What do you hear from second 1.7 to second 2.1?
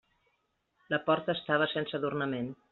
sense